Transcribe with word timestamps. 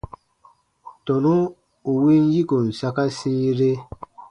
Tɔnu 1.05 1.33
ù 1.89 1.91
win 2.01 2.23
yikon 2.33 2.65
saka 2.79 3.03
sĩire. 3.17 3.71